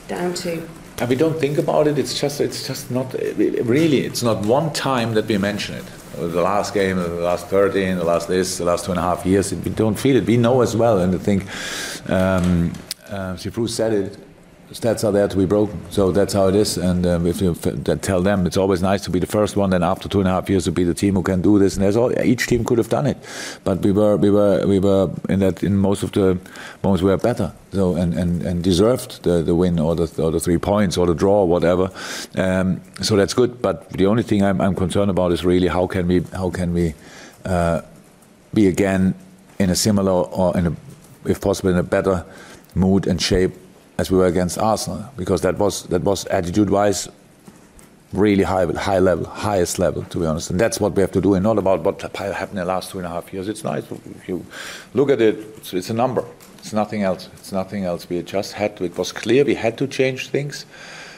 down 0.08 0.34
to? 0.34 0.68
And 0.98 1.08
we 1.08 1.16
don't 1.16 1.38
think 1.38 1.58
about 1.58 1.86
it. 1.86 1.98
It's 1.98 2.18
just 2.18 2.40
it's 2.40 2.66
just 2.66 2.90
not 2.90 3.12
really. 3.14 4.00
It's 4.06 4.22
not 4.22 4.44
one 4.46 4.72
time 4.72 5.14
that 5.14 5.26
we 5.26 5.38
mention 5.38 5.76
it. 5.76 5.84
The 6.16 6.42
last 6.42 6.74
game, 6.74 6.96
the 6.96 7.08
last 7.08 7.48
13, 7.48 7.96
the 7.96 8.04
last 8.04 8.28
this, 8.28 8.58
the 8.58 8.64
last 8.64 8.84
two 8.84 8.92
and 8.92 9.00
a 9.00 9.02
half 9.02 9.26
years. 9.26 9.52
We 9.52 9.70
don't 9.70 9.98
feel 9.98 10.16
it. 10.16 10.26
We 10.26 10.36
know 10.36 10.60
as 10.60 10.76
well, 10.76 11.00
and 11.00 11.12
I 11.14 11.18
think 11.18 11.46
um, 12.08 12.72
uh, 13.08 13.36
said 13.36 13.92
it 13.92 14.16
stats 14.70 15.04
are 15.04 15.12
there 15.12 15.28
to 15.28 15.36
be 15.36 15.44
broken. 15.44 15.80
So 15.90 16.10
that's 16.10 16.32
how 16.32 16.48
it 16.48 16.54
is. 16.54 16.78
And 16.78 17.06
um, 17.06 17.26
if 17.26 17.40
you 17.40 17.54
tell 17.54 18.22
them, 18.22 18.46
it's 18.46 18.56
always 18.56 18.82
nice 18.82 19.02
to 19.02 19.10
be 19.10 19.18
the 19.18 19.26
first 19.26 19.56
one. 19.56 19.70
Then 19.70 19.82
after 19.82 20.08
two 20.08 20.20
and 20.20 20.28
a 20.28 20.32
half 20.32 20.48
years, 20.48 20.64
to 20.64 20.72
be 20.72 20.84
the 20.84 20.94
team 20.94 21.14
who 21.14 21.22
can 21.22 21.42
do 21.42 21.58
this. 21.58 21.74
And 21.74 21.84
there's 21.84 21.96
all, 21.96 22.18
each 22.20 22.46
team 22.46 22.64
could 22.64 22.78
have 22.78 22.88
done 22.88 23.06
it, 23.06 23.18
but 23.64 23.80
we 23.82 23.92
were 23.92 24.16
we 24.16 24.30
were 24.30 24.66
we 24.66 24.78
were 24.78 25.10
in 25.28 25.40
that 25.40 25.62
in 25.62 25.76
most 25.76 26.02
of 26.02 26.12
the 26.12 26.38
moments 26.82 27.02
we 27.02 27.10
were 27.10 27.16
better. 27.16 27.52
So 27.72 27.96
and, 27.96 28.14
and, 28.14 28.42
and 28.42 28.62
deserved 28.62 29.24
the, 29.24 29.42
the 29.42 29.54
win 29.54 29.78
or 29.78 29.94
the 29.94 30.22
or 30.22 30.30
the 30.30 30.40
three 30.40 30.58
points 30.58 30.96
or 30.96 31.06
the 31.06 31.14
draw 31.14 31.42
or 31.42 31.48
whatever. 31.48 31.90
Um, 32.36 32.80
so 33.02 33.16
that's 33.16 33.34
good. 33.34 33.60
But 33.60 33.90
the 33.90 34.06
only 34.06 34.22
thing 34.22 34.42
I'm, 34.42 34.60
I'm 34.60 34.74
concerned 34.74 35.10
about 35.10 35.32
is 35.32 35.44
really 35.44 35.68
how 35.68 35.86
can 35.86 36.06
we 36.08 36.20
how 36.32 36.50
can 36.50 36.72
we 36.72 36.94
uh, 37.44 37.82
be 38.52 38.68
again 38.68 39.14
in 39.58 39.70
a 39.70 39.74
similar 39.74 40.12
or 40.12 40.56
in 40.56 40.66
a, 40.66 40.76
if 41.26 41.40
possible 41.40 41.70
in 41.70 41.76
a 41.76 41.82
better 41.82 42.24
mood 42.74 43.06
and 43.06 43.20
shape 43.20 43.52
as 43.98 44.10
we 44.10 44.18
were 44.18 44.26
against 44.26 44.58
Arsenal, 44.58 45.04
because 45.16 45.40
that 45.42 45.58
was 45.58 45.84
that 45.84 46.02
was 46.02 46.26
attitude-wise 46.26 47.08
really 48.14 48.44
high, 48.44 48.66
high 48.72 48.98
level, 48.98 49.26
highest 49.26 49.78
level, 49.78 50.04
to 50.04 50.18
be 50.18 50.26
honest. 50.26 50.50
And 50.50 50.60
that's 50.60 50.80
what 50.80 50.94
we 50.94 51.00
have 51.00 51.12
to 51.12 51.20
do, 51.20 51.34
and 51.34 51.42
not 51.42 51.58
about 51.58 51.80
what 51.80 52.00
happened 52.00 52.50
in 52.50 52.56
the 52.56 52.64
last 52.64 52.90
two 52.90 52.98
and 52.98 53.06
a 53.06 53.10
half 53.10 53.32
years. 53.32 53.48
It's 53.48 53.64
nice 53.64 53.84
you 54.26 54.44
look 54.94 55.10
at 55.10 55.20
it; 55.20 55.36
it's, 55.56 55.74
it's 55.74 55.90
a 55.90 55.94
number. 55.94 56.24
It's 56.58 56.72
nothing 56.72 57.02
else. 57.02 57.28
It's 57.34 57.52
nothing 57.52 57.84
else. 57.84 58.08
We 58.08 58.22
just 58.22 58.52
had 58.52 58.76
to. 58.76 58.84
It 58.84 58.96
was 58.96 59.12
clear 59.12 59.44
we 59.44 59.54
had 59.54 59.76
to 59.78 59.86
change 59.86 60.28
things. 60.28 60.64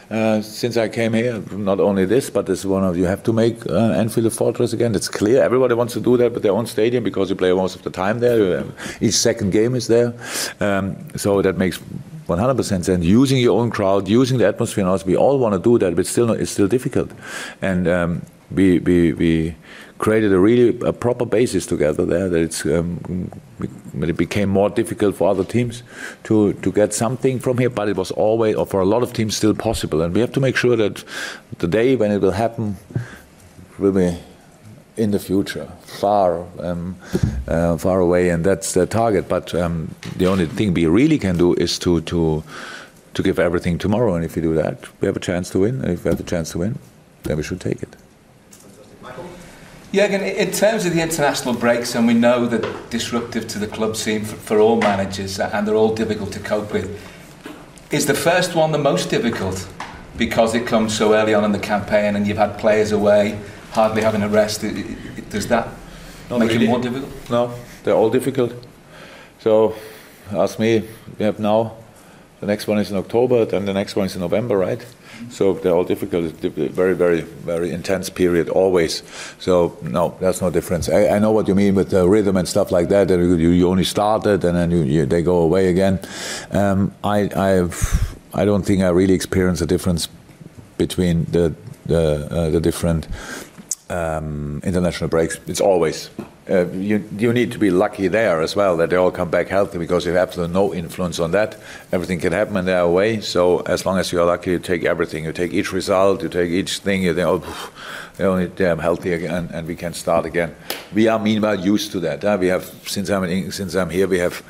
Uh, 0.08 0.40
since 0.40 0.76
I 0.76 0.88
came 0.88 1.14
here, 1.14 1.42
not 1.50 1.80
only 1.80 2.04
this, 2.04 2.30
but 2.30 2.46
this 2.46 2.64
one 2.64 2.84
of 2.84 2.96
you 2.96 3.06
have 3.06 3.24
to 3.24 3.32
make 3.32 3.66
uh, 3.66 3.90
Anfield 3.90 4.26
a 4.26 4.30
fortress 4.30 4.72
again. 4.72 4.94
It's 4.94 5.08
clear. 5.08 5.42
Everybody 5.42 5.74
wants 5.74 5.94
to 5.94 6.00
do 6.00 6.16
that 6.18 6.32
with 6.32 6.44
their 6.44 6.52
own 6.52 6.66
stadium 6.66 7.02
because 7.02 7.28
you 7.28 7.34
play 7.34 7.52
most 7.52 7.74
of 7.74 7.82
the 7.82 7.90
time 7.90 8.20
there. 8.20 8.64
Each 9.00 9.14
second 9.14 9.50
game 9.50 9.74
is 9.74 9.88
there, 9.88 10.14
um, 10.60 10.96
so 11.16 11.42
that 11.42 11.58
makes 11.58 11.80
100% 12.28 12.84
sense. 12.84 13.04
Using 13.04 13.38
your 13.38 13.60
own 13.60 13.70
crowd, 13.70 14.08
using 14.08 14.38
the 14.38 14.46
atmosphere, 14.46 14.86
and 14.86 15.02
we 15.04 15.16
all 15.16 15.38
want 15.38 15.54
to 15.54 15.60
do 15.60 15.78
that, 15.78 15.94
but 15.94 16.06
still, 16.06 16.30
it's 16.32 16.50
still 16.50 16.68
difficult. 16.68 17.10
And 17.62 17.86
um, 17.86 18.22
we, 18.50 18.78
we, 18.80 19.12
we 19.12 19.56
created 19.98 20.32
a 20.32 20.38
really 20.38 20.78
a 20.80 20.92
proper 20.92 21.24
basis 21.24 21.66
together 21.66 22.04
there. 22.04 22.28
That 22.28 22.40
it's 22.40 22.64
um, 22.66 23.30
it 24.02 24.16
became 24.16 24.48
more 24.48 24.70
difficult 24.70 25.16
for 25.16 25.28
other 25.28 25.44
teams 25.44 25.82
to 26.24 26.52
to 26.54 26.72
get 26.72 26.92
something 26.92 27.38
from 27.38 27.58
here, 27.58 27.70
but 27.70 27.88
it 27.88 27.96
was 27.96 28.10
always, 28.12 28.56
or 28.56 28.66
for 28.66 28.80
a 28.80 28.84
lot 28.84 29.02
of 29.02 29.12
teams, 29.12 29.36
still 29.36 29.54
possible. 29.54 30.02
And 30.02 30.14
we 30.14 30.20
have 30.20 30.32
to 30.32 30.40
make 30.40 30.56
sure 30.56 30.76
that 30.76 31.04
the 31.58 31.68
day 31.68 31.96
when 31.96 32.10
it 32.10 32.20
will 32.20 32.32
happen 32.32 32.76
will 33.78 33.92
be 33.92 34.16
in 34.96 35.10
the 35.10 35.18
future, 35.18 35.68
far, 35.82 36.44
um, 36.60 36.96
uh, 37.48 37.76
far 37.76 38.00
away, 38.00 38.30
and 38.30 38.44
that's 38.44 38.72
the 38.72 38.86
target. 38.86 39.28
But 39.28 39.54
um, 39.54 39.94
the 40.16 40.26
only 40.26 40.46
thing 40.46 40.74
we 40.74 40.86
really 40.86 41.18
can 41.18 41.36
do 41.36 41.54
is 41.54 41.78
to 41.80 42.00
to 42.02 42.42
to 43.14 43.22
give 43.22 43.38
everything 43.38 43.78
tomorrow. 43.78 44.14
And 44.14 44.24
if 44.24 44.36
we 44.36 44.42
do 44.42 44.54
that, 44.54 44.86
we 45.00 45.06
have 45.06 45.16
a 45.16 45.20
chance 45.20 45.50
to 45.50 45.60
win. 45.60 45.80
And 45.82 45.92
if 45.92 46.04
we 46.04 46.10
have 46.10 46.20
a 46.20 46.30
chance 46.30 46.52
to 46.52 46.58
win, 46.58 46.78
then 47.22 47.36
we 47.36 47.42
should 47.42 47.60
take 47.60 47.82
it. 47.82 47.96
Jürgen, 49.92 50.20
in 50.20 50.50
terms 50.50 50.84
of 50.84 50.92
the 50.92 51.00
international 51.00 51.54
breaks, 51.54 51.94
and 51.94 52.06
we 52.06 52.12
know 52.12 52.46
that 52.46 52.90
disruptive 52.90 53.46
to 53.48 53.58
the 53.58 53.66
club 53.66 53.96
scene 53.96 54.24
for, 54.24 54.36
for 54.36 54.58
all 54.58 54.76
managers, 54.76 55.40
and 55.40 55.66
they're 55.66 55.76
all 55.76 55.94
difficult 55.94 56.32
to 56.32 56.40
cope 56.40 56.72
with. 56.72 57.00
Is 57.90 58.04
the 58.04 58.14
first 58.14 58.54
one 58.54 58.72
the 58.72 58.78
most 58.78 59.10
difficult 59.10 59.68
because 60.18 60.54
it 60.54 60.66
comes 60.66 60.96
so 60.96 61.14
early 61.14 61.34
on 61.34 61.44
in 61.44 61.52
the 61.52 61.58
campaign, 61.58 62.16
and 62.16 62.26
you've 62.26 62.36
had 62.36 62.58
players 62.58 62.92
away, 62.92 63.38
hardly 63.72 64.02
having 64.02 64.22
a 64.22 64.28
rest? 64.28 64.62
Does 65.30 65.46
that 65.48 65.68
Not 66.30 66.40
make 66.40 66.50
really. 66.50 66.66
it 66.66 66.68
more 66.68 66.80
difficult? 66.80 67.30
No, 67.30 67.54
they're 67.82 67.94
all 67.94 68.10
difficult. 68.10 68.52
So, 69.40 69.74
ask 70.32 70.58
me. 70.58 70.82
We 71.18 71.24
have 71.24 71.38
now 71.38 71.76
the 72.40 72.46
next 72.46 72.66
one 72.66 72.78
is 72.78 72.90
in 72.90 72.96
October, 72.96 73.44
then 73.44 73.64
the 73.64 73.72
next 73.72 73.96
one 73.96 74.06
is 74.06 74.14
in 74.14 74.20
November, 74.20 74.58
right? 74.58 74.84
So 75.30 75.54
they're 75.54 75.72
all 75.72 75.84
difficult. 75.84 76.24
very, 76.34 76.94
very, 76.94 77.22
very 77.22 77.70
intense 77.70 78.10
period 78.10 78.50
always. 78.50 79.02
So 79.38 79.78
no, 79.82 80.14
that's 80.20 80.42
no 80.42 80.50
difference. 80.50 80.90
I, 80.90 81.08
I 81.08 81.18
know 81.18 81.32
what 81.32 81.48
you 81.48 81.54
mean 81.54 81.74
with 81.74 81.90
the 81.90 82.06
rhythm 82.06 82.36
and 82.36 82.46
stuff 82.46 82.70
like 82.70 82.88
that. 82.90 83.08
That 83.08 83.18
you, 83.18 83.48
you 83.48 83.68
only 83.68 83.84
started 83.84 84.44
and 84.44 84.54
then 84.56 84.70
you, 84.70 84.82
you, 84.82 85.06
they 85.06 85.22
go 85.22 85.38
away 85.38 85.68
again. 85.68 85.98
Um, 86.50 86.92
I, 87.02 87.30
I've, 87.34 88.16
I 88.34 88.44
don't 88.44 88.62
think 88.64 88.82
I 88.82 88.88
really 88.88 89.14
experience 89.14 89.62
a 89.62 89.66
difference 89.66 90.08
between 90.76 91.24
the 91.24 91.54
the, 91.86 92.28
uh, 92.30 92.50
the 92.50 92.60
different 92.60 93.06
um, 93.90 94.60
international 94.64 95.08
breaks. 95.08 95.38
It's 95.46 95.60
always 95.60 96.10
uh, 96.48 96.66
you, 96.68 97.02
you 97.18 97.32
need 97.32 97.50
to 97.50 97.58
be 97.58 97.70
lucky 97.70 98.06
there 98.06 98.40
as 98.40 98.54
well 98.54 98.76
that 98.76 98.90
they 98.90 98.96
all 98.96 99.10
come 99.10 99.28
back 99.28 99.48
healthy 99.48 99.78
because 99.78 100.06
you 100.06 100.12
have 100.12 100.28
absolutely 100.28 100.54
no 100.54 100.72
influence 100.72 101.18
on 101.18 101.32
that. 101.32 101.58
Everything 101.90 102.20
can 102.20 102.32
happen 102.32 102.56
in 102.56 102.64
their 102.66 102.86
way. 102.86 103.20
So 103.20 103.60
as 103.60 103.84
long 103.84 103.98
as 103.98 104.12
you 104.12 104.20
are 104.20 104.26
lucky, 104.26 104.52
you 104.52 104.58
take 104.60 104.84
everything. 104.84 105.24
You 105.24 105.32
take 105.32 105.52
each 105.52 105.72
result, 105.72 106.22
you 106.22 106.28
take 106.28 106.50
each 106.50 106.78
thing. 106.78 107.02
You 107.02 107.14
think, 107.14 107.26
oh, 107.26 107.72
they're 108.16 108.28
only 108.28 108.46
damn 108.46 108.78
healthy 108.78 109.12
again, 109.12 109.50
and 109.52 109.66
we 109.66 109.74
can 109.74 109.92
start 109.92 110.24
again. 110.24 110.54
We 110.94 111.08
are 111.08 111.18
meanwhile 111.18 111.58
used 111.58 111.90
to 111.92 112.00
that. 112.00 112.24
Uh, 112.24 112.36
we 112.38 112.46
have 112.46 112.64
since 112.86 113.10
I'm 113.10 113.24
in, 113.24 113.50
since 113.50 113.74
I'm 113.74 113.90
here, 113.90 114.06
we 114.06 114.18
have 114.18 114.42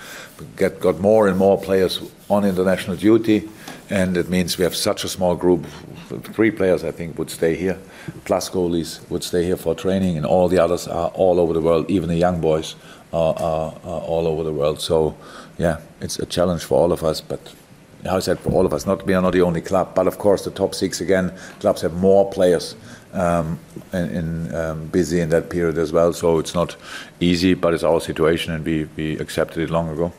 get, 0.57 0.79
got 0.81 1.01
more 1.01 1.29
and 1.29 1.39
more 1.39 1.59
players 1.59 2.03
on 2.29 2.45
international 2.45 2.97
duty, 2.97 3.49
and 3.89 4.19
it 4.19 4.29
means 4.29 4.59
we 4.59 4.65
have 4.65 4.77
such 4.77 5.03
a 5.05 5.09
small 5.09 5.35
group. 5.35 5.67
Three 6.35 6.51
players, 6.51 6.85
I 6.85 6.93
think, 6.93 7.19
would 7.19 7.31
stay 7.31 7.57
here 7.57 7.79
plus 8.25 8.51
goalies 8.51 9.09
would 9.11 9.23
stay 9.23 9.45
here 9.45 9.57
for 9.57 9.75
training, 9.75 10.17
and 10.17 10.27
all 10.27 10.49
the 10.49 10.59
others 10.59 10.87
are 10.89 11.09
all 11.09 11.41
over 11.41 11.53
the 11.53 11.61
world. 11.61 11.91
Even 11.91 12.09
the 12.09 12.17
young 12.17 12.41
boys 12.41 12.75
are, 13.13 13.35
are, 13.39 13.75
are 13.85 14.01
all 14.01 14.27
over 14.27 14.43
the 14.43 14.53
world. 14.53 14.81
So, 14.81 15.17
yeah, 15.59 15.81
it's 16.01 16.19
a 16.19 16.27
challenge 16.27 16.65
for 16.65 16.79
all 16.79 16.93
of 16.93 17.03
us. 17.03 17.21
But 17.21 17.41
how 18.05 18.17
I 18.17 18.21
said 18.21 18.39
for 18.39 18.51
all 18.51 18.67
of 18.67 18.73
us, 18.73 18.87
not 18.87 19.07
we 19.07 19.15
are 19.15 19.23
not 19.23 19.33
the 19.33 19.43
only 19.43 19.61
club, 19.61 19.95
but 19.95 20.07
of 20.07 20.19
course 20.19 20.45
the 20.45 20.51
top 20.51 20.75
six 20.75 21.01
again. 21.01 21.33
Clubs 21.61 21.83
have 21.83 21.95
more 21.95 22.31
players 22.31 22.77
um, 23.13 23.59
in, 23.93 24.11
in 24.11 24.55
um, 24.55 24.87
busy 24.89 25.21
in 25.21 25.31
that 25.31 25.51
period 25.51 25.79
as 25.79 25.93
well. 25.93 26.13
So 26.13 26.39
it's 26.39 26.55
not 26.55 26.77
easy, 27.21 27.55
but 27.55 27.75
it's 27.75 27.85
our 27.85 28.01
situation, 28.01 28.53
and 28.53 28.65
we, 28.65 28.89
we 28.97 29.19
accepted 29.19 29.63
it 29.63 29.71
long 29.71 29.89
ago. 29.89 30.13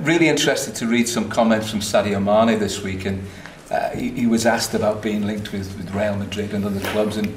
Really 0.00 0.28
interested 0.28 0.74
to 0.76 0.86
read 0.86 1.08
some 1.08 1.28
comments 1.28 1.70
from 1.70 1.80
Sadio 1.80 2.22
Mane 2.22 2.58
this 2.58 2.82
week, 2.82 3.06
and 3.06 3.26
uh, 3.70 3.90
he, 3.90 4.10
he 4.10 4.26
was 4.26 4.46
asked 4.46 4.74
about 4.74 5.02
being 5.02 5.26
linked 5.26 5.52
with, 5.52 5.76
with 5.76 5.94
Real 5.94 6.16
Madrid 6.16 6.52
and 6.52 6.64
other 6.64 6.80
clubs, 6.80 7.16
and 7.16 7.28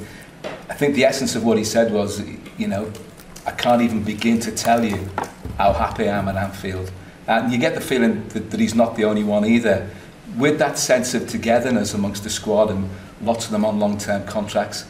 I 0.69 0.73
think 0.73 0.95
the 0.95 1.05
essence 1.05 1.35
of 1.35 1.43
what 1.43 1.57
he 1.57 1.63
said 1.63 1.93
was, 1.93 2.21
you 2.57 2.67
know, 2.67 2.91
I 3.45 3.51
can't 3.51 3.81
even 3.81 4.03
begin 4.03 4.39
to 4.41 4.51
tell 4.51 4.83
you 4.83 5.09
how 5.57 5.73
happy 5.73 6.07
I 6.09 6.17
am 6.17 6.27
at 6.27 6.35
Anfield. 6.35 6.91
And 7.27 7.51
you 7.51 7.57
get 7.57 7.75
the 7.75 7.81
feeling 7.81 8.27
that, 8.29 8.51
that 8.51 8.59
he's 8.59 8.75
not 8.75 8.95
the 8.95 9.05
only 9.05 9.23
one 9.23 9.45
either. 9.45 9.89
With 10.37 10.59
that 10.59 10.77
sense 10.77 11.13
of 11.13 11.27
togetherness 11.27 11.93
amongst 11.93 12.23
the 12.23 12.29
squad 12.29 12.71
and 12.71 12.89
lots 13.21 13.45
of 13.45 13.51
them 13.51 13.63
on 13.65 13.79
long-term 13.79 14.25
contracts, 14.25 14.85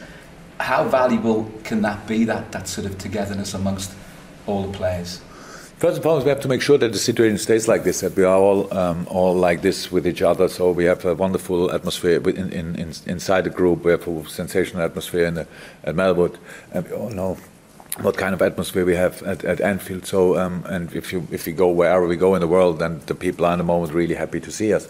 how 0.58 0.84
valuable 0.84 1.50
can 1.64 1.82
that 1.82 2.06
be, 2.06 2.24
that, 2.24 2.52
that 2.52 2.68
sort 2.68 2.86
of 2.86 2.96
togetherness 2.96 3.54
amongst 3.54 3.92
all 4.46 4.66
the 4.66 4.76
players? 4.76 5.20
First 5.84 5.96
and 5.96 6.02
foremost, 6.02 6.24
we 6.24 6.30
have 6.30 6.40
to 6.40 6.48
make 6.48 6.62
sure 6.62 6.78
that 6.78 6.92
the 6.92 6.98
situation 6.98 7.36
stays 7.36 7.68
like 7.68 7.84
this, 7.84 8.00
that 8.00 8.16
we 8.16 8.24
are 8.24 8.38
all 8.38 8.72
um, 8.72 9.06
all 9.10 9.34
like 9.34 9.60
this 9.60 9.92
with 9.92 10.06
each 10.06 10.22
other. 10.22 10.48
So 10.48 10.70
we 10.70 10.84
have 10.86 11.04
a 11.04 11.14
wonderful 11.14 11.70
atmosphere 11.70 12.26
in, 12.26 12.50
in, 12.54 12.74
in, 12.76 12.94
inside 13.04 13.44
the 13.44 13.50
group. 13.50 13.84
We 13.84 13.90
have 13.90 14.08
a 14.08 14.26
sensational 14.26 14.82
atmosphere 14.82 15.26
in 15.26 15.34
the, 15.34 15.46
and 15.82 15.98
we 15.98 16.92
all 16.96 17.10
know 17.10 17.36
what 18.00 18.16
kind 18.16 18.32
of 18.32 18.40
atmosphere 18.40 18.86
we 18.86 18.94
have 18.94 19.22
at, 19.24 19.44
at 19.44 19.60
Anfield. 19.60 20.06
So, 20.06 20.38
um, 20.38 20.64
and 20.70 20.90
if 20.94 21.12
you 21.12 21.28
if 21.30 21.44
we 21.44 21.52
go 21.52 21.68
wherever 21.68 22.06
we 22.06 22.16
go 22.16 22.34
in 22.34 22.40
the 22.40 22.48
world, 22.48 22.78
then 22.78 23.02
the 23.04 23.14
people 23.14 23.44
are 23.44 23.52
in 23.52 23.58
the 23.58 23.64
moment 23.64 23.92
really 23.92 24.14
happy 24.14 24.40
to 24.40 24.50
see 24.50 24.72
us, 24.72 24.88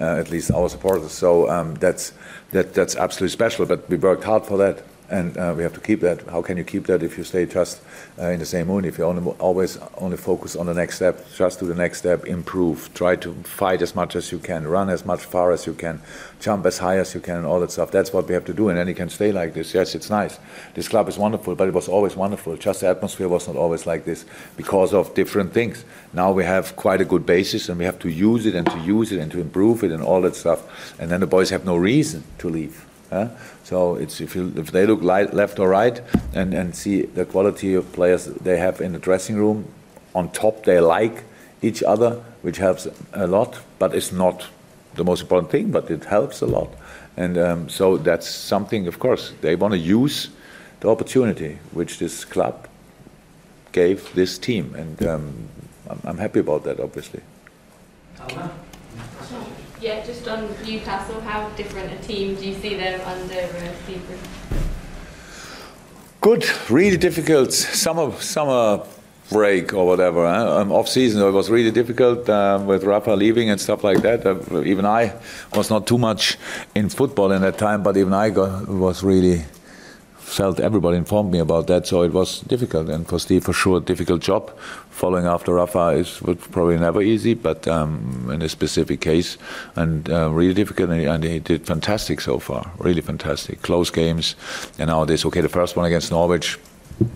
uh, 0.00 0.04
at 0.04 0.30
least 0.30 0.52
our 0.52 0.68
supporters. 0.68 1.10
So 1.10 1.50
um, 1.50 1.74
that's 1.74 2.12
that 2.52 2.72
that's 2.72 2.94
absolutely 2.94 3.32
special. 3.32 3.66
But 3.66 3.90
we 3.90 3.96
worked 3.96 4.22
hard 4.22 4.44
for 4.44 4.56
that 4.58 4.84
and 5.08 5.36
uh, 5.36 5.54
we 5.56 5.62
have 5.62 5.72
to 5.74 5.80
keep 5.80 6.00
that. 6.00 6.22
How 6.28 6.42
can 6.42 6.56
you 6.56 6.64
keep 6.64 6.86
that 6.86 7.02
if 7.02 7.16
you 7.16 7.24
stay 7.24 7.46
just 7.46 7.80
uh, 8.18 8.26
in 8.26 8.40
the 8.40 8.46
same 8.46 8.66
mood? 8.66 8.84
If 8.84 8.98
you 8.98 9.04
only, 9.04 9.30
always 9.38 9.78
only 9.98 10.16
focus 10.16 10.56
on 10.56 10.66
the 10.66 10.74
next 10.74 10.96
step, 10.96 11.24
just 11.34 11.60
do 11.60 11.66
the 11.66 11.74
next 11.74 11.98
step, 11.98 12.26
improve, 12.26 12.92
try 12.94 13.16
to 13.16 13.32
fight 13.44 13.82
as 13.82 13.94
much 13.94 14.16
as 14.16 14.32
you 14.32 14.38
can, 14.38 14.66
run 14.66 14.90
as 14.90 15.04
much 15.04 15.24
far 15.24 15.52
as 15.52 15.66
you 15.66 15.74
can, 15.74 16.00
jump 16.40 16.66
as 16.66 16.78
high 16.78 16.98
as 16.98 17.14
you 17.14 17.20
can, 17.20 17.36
and 17.36 17.46
all 17.46 17.60
that 17.60 17.70
stuff. 17.70 17.90
That's 17.90 18.12
what 18.12 18.26
we 18.26 18.34
have 18.34 18.44
to 18.46 18.54
do, 18.54 18.68
and 18.68 18.78
then 18.78 18.88
you 18.88 18.94
can 18.94 19.08
stay 19.08 19.30
like 19.30 19.54
this. 19.54 19.74
Yes, 19.74 19.94
it's 19.94 20.10
nice. 20.10 20.38
This 20.74 20.88
club 20.88 21.08
is 21.08 21.18
wonderful, 21.18 21.54
but 21.54 21.68
it 21.68 21.74
was 21.74 21.88
always 21.88 22.16
wonderful. 22.16 22.56
Just 22.56 22.80
the 22.80 22.88
atmosphere 22.88 23.28
was 23.28 23.46
not 23.46 23.56
always 23.56 23.86
like 23.86 24.04
this 24.04 24.24
because 24.56 24.92
of 24.92 25.14
different 25.14 25.52
things. 25.52 25.84
Now 26.12 26.32
we 26.32 26.44
have 26.44 26.74
quite 26.74 27.00
a 27.00 27.04
good 27.04 27.24
basis, 27.24 27.68
and 27.68 27.78
we 27.78 27.84
have 27.84 27.98
to 28.00 28.08
use 28.08 28.46
it 28.46 28.54
and 28.54 28.66
to 28.70 28.78
use 28.80 29.12
it 29.12 29.20
and 29.20 29.30
to 29.32 29.40
improve 29.40 29.84
it 29.84 29.92
and 29.92 30.02
all 30.02 30.20
that 30.22 30.34
stuff. 30.34 30.98
And 30.98 31.10
then 31.10 31.20
the 31.20 31.26
boys 31.26 31.50
have 31.50 31.64
no 31.64 31.76
reason 31.76 32.24
to 32.38 32.48
leave. 32.48 32.84
Huh? 33.10 33.28
So 33.62 33.94
it's 33.96 34.20
if 34.20 34.34
you 34.34 34.52
if 34.56 34.72
they 34.72 34.86
look 34.86 35.02
left 35.02 35.58
or 35.58 35.68
right 35.68 36.00
and, 36.34 36.54
and 36.54 36.74
see 36.74 37.02
the 37.02 37.24
quality 37.24 37.74
of 37.74 37.92
players 37.92 38.26
they 38.26 38.58
have 38.58 38.80
in 38.80 38.92
the 38.92 38.98
dressing 38.98 39.36
room, 39.36 39.64
on 40.14 40.30
top 40.30 40.64
they 40.64 40.80
like 40.80 41.24
each 41.62 41.82
other, 41.82 42.22
which 42.42 42.58
helps 42.58 42.88
a 43.12 43.26
lot, 43.26 43.60
but 43.78 43.94
it's 43.94 44.12
not 44.12 44.46
the 44.94 45.04
most 45.04 45.22
important 45.22 45.50
thing, 45.50 45.70
but 45.70 45.90
it 45.90 46.04
helps 46.04 46.40
a 46.40 46.46
lot. 46.46 46.68
And 47.16 47.38
um, 47.38 47.68
so 47.68 47.96
that's 47.96 48.28
something, 48.28 48.86
of 48.86 48.98
course, 48.98 49.32
they 49.40 49.56
want 49.56 49.72
to 49.72 49.78
use 49.78 50.28
the 50.80 50.90
opportunity 50.90 51.58
which 51.72 51.98
this 51.98 52.24
club 52.24 52.68
gave 53.72 54.14
this 54.14 54.38
team, 54.38 54.74
and 54.74 55.06
um, 55.06 55.48
I'm, 55.88 56.00
I'm 56.04 56.18
happy 56.18 56.40
about 56.40 56.64
that, 56.64 56.80
obviously. 56.80 57.20
Yeah, 59.86 60.04
just 60.04 60.26
on 60.26 60.48
Newcastle, 60.64 61.20
how 61.20 61.48
different 61.50 61.92
a 61.92 61.96
team 62.04 62.34
do 62.34 62.44
you 62.44 62.54
see 62.54 62.74
them 62.74 63.00
under 63.02 63.38
uh, 63.38 63.72
Steve 63.84 64.02
Good, 66.20 66.44
really 66.68 66.96
difficult 66.96 67.52
summer 67.52 68.10
summer 68.20 68.82
break 69.30 69.72
or 69.74 69.86
whatever. 69.86 70.26
Huh? 70.26 70.58
Um, 70.58 70.72
off 70.72 70.88
season 70.88 71.22
it 71.22 71.30
was 71.30 71.50
really 71.50 71.70
difficult 71.70 72.28
um, 72.28 72.66
with 72.66 72.82
Rafa 72.82 73.12
leaving 73.12 73.48
and 73.48 73.60
stuff 73.60 73.84
like 73.84 74.02
that. 74.02 74.26
Uh, 74.26 74.62
even 74.62 74.84
I 74.84 75.12
was 75.54 75.70
not 75.70 75.86
too 75.86 75.98
much 75.98 76.36
in 76.74 76.88
football 76.88 77.30
in 77.30 77.42
that 77.42 77.56
time, 77.56 77.84
but 77.84 77.96
even 77.96 78.12
I 78.12 78.30
got, 78.30 78.66
was 78.66 79.04
really 79.04 79.44
felt 80.16 80.58
everybody 80.58 80.96
informed 80.96 81.30
me 81.30 81.38
about 81.38 81.68
that, 81.68 81.86
so 81.86 82.02
it 82.02 82.12
was 82.12 82.40
difficult. 82.40 82.88
And 82.88 83.06
for 83.06 83.20
Steve, 83.20 83.44
for 83.44 83.52
sure, 83.52 83.78
difficult 83.78 84.20
job. 84.20 84.50
Following 84.96 85.26
after 85.26 85.52
Rafa 85.52 85.88
is 85.88 86.22
probably 86.50 86.78
never 86.78 87.02
easy, 87.02 87.34
but 87.34 87.68
um, 87.68 88.30
in 88.32 88.40
a 88.40 88.48
specific 88.48 89.02
case, 89.02 89.36
and 89.74 90.08
uh, 90.08 90.30
really 90.30 90.54
difficult. 90.54 90.88
And 90.88 91.22
he, 91.22 91.38
did 91.38 91.66
fantastic 91.66 92.18
so 92.22 92.38
far, 92.38 92.72
really 92.78 93.02
fantastic. 93.02 93.60
Close 93.60 93.90
games, 93.90 94.36
and 94.78 94.88
nowadays, 94.88 95.26
okay, 95.26 95.42
the 95.42 95.50
first 95.50 95.76
one 95.76 95.84
against 95.84 96.10
Norwich, 96.10 96.58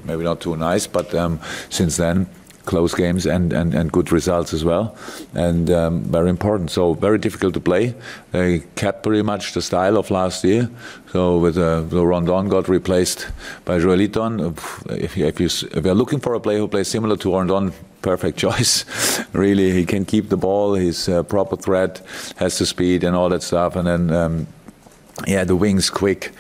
maybe 0.05 0.25
not 0.25 0.43
too 0.43 0.57
nice, 0.57 0.87
but 0.87 1.15
um, 1.15 1.41
since 1.71 1.97
then 1.97 2.29
close 2.65 2.95
games 2.95 3.27
and, 3.27 3.53
and, 3.53 3.75
and 3.75 3.91
good 3.91 4.13
results 4.13 4.53
as 4.53 4.65
well, 4.65 4.97
and 5.35 5.71
um, 5.71 6.03
very 6.03 6.31
important. 6.31 6.71
So 6.71 6.95
very 6.95 7.19
difficult 7.19 7.55
to 7.55 7.61
play. 7.61 7.95
They 8.33 8.61
kept 8.77 9.03
pretty 9.03 9.23
much 9.23 9.55
the 9.55 9.63
style 9.63 9.97
of 9.97 10.11
last 10.11 10.45
year. 10.45 10.69
So 11.13 11.39
with 11.39 11.59
uh, 11.59 11.83
Rondon 11.91 12.49
got 12.49 12.69
replaced 12.69 13.29
by 13.65 13.79
Joelinton. 13.79 14.57
If, 14.91 15.17
you, 15.17 15.27
if, 15.27 15.41
you, 15.41 15.47
if 15.47 15.85
you're 15.85 15.95
looking 15.95 16.21
for 16.21 16.35
a 16.35 16.41
player 16.41 16.59
who 16.59 16.69
plays 16.69 16.89
similar 16.89 17.17
to 17.17 17.33
Rondon, 17.33 17.73
perfect 18.03 18.39
choice. 18.47 18.85
really, 19.33 19.73
he 19.73 19.85
can 19.85 20.05
keep 20.05 20.29
the 20.29 20.37
ball. 20.37 20.75
He's 20.75 21.09
a 21.09 21.25
proper 21.25 21.57
threat, 21.57 22.03
has 22.37 22.59
the 22.59 22.67
speed 22.67 23.05
and 23.05 23.17
all 23.17 23.29
that 23.31 23.43
stuff, 23.43 23.77
and 23.77 23.87
then. 23.87 24.11
Um, 24.11 24.47
yeah, 25.27 25.45
the 25.45 25.57
wings 25.57 25.91
quick, 25.91 26.33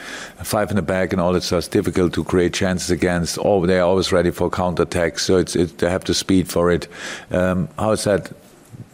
five 0.42 0.70
in 0.70 0.76
the 0.76 0.82
back, 0.82 1.12
and 1.12 1.20
all 1.20 1.32
that 1.32 1.42
stuff. 1.42 1.58
It's 1.58 1.68
difficult 1.68 2.12
to 2.14 2.24
create 2.24 2.54
chances 2.54 2.90
against. 2.90 3.38
Oh, 3.42 3.66
they're 3.66 3.82
always 3.82 4.12
ready 4.12 4.30
for 4.30 4.50
counter 4.50 4.84
attacks, 4.84 5.24
so 5.24 5.36
it's 5.36 5.56
it, 5.56 5.78
they 5.78 5.90
have 5.90 6.04
the 6.04 6.14
speed 6.14 6.48
for 6.48 6.70
it. 6.70 6.88
Um, 7.30 7.68
how 7.78 7.92
is 7.92 8.04
that? 8.04 8.32